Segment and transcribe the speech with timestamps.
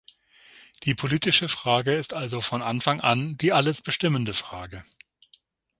[0.81, 4.83] Die politische Frage ist also von Anfang an die alles bestimmende Frage.